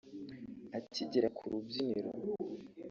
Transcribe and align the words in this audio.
Akigera 0.77 1.27
ku 1.37 1.43
rubyiniro 1.51 2.11